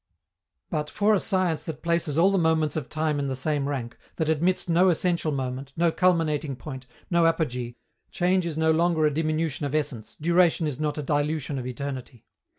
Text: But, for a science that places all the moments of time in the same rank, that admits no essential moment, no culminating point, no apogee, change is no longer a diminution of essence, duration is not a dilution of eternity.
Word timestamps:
But, 0.71 0.89
for 0.89 1.13
a 1.13 1.19
science 1.19 1.61
that 1.61 1.83
places 1.83 2.17
all 2.17 2.31
the 2.31 2.39
moments 2.39 2.75
of 2.75 2.89
time 2.89 3.19
in 3.19 3.27
the 3.27 3.35
same 3.35 3.69
rank, 3.69 3.95
that 4.15 4.29
admits 4.29 4.67
no 4.67 4.89
essential 4.89 5.31
moment, 5.31 5.73
no 5.77 5.91
culminating 5.91 6.55
point, 6.55 6.87
no 7.11 7.27
apogee, 7.27 7.75
change 8.09 8.43
is 8.47 8.57
no 8.57 8.71
longer 8.71 9.05
a 9.05 9.13
diminution 9.13 9.63
of 9.67 9.75
essence, 9.75 10.15
duration 10.15 10.65
is 10.65 10.79
not 10.79 10.97
a 10.97 11.03
dilution 11.03 11.59
of 11.59 11.67
eternity. 11.67 12.25